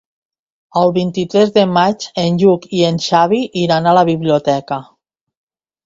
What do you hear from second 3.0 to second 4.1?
Xavi iran a la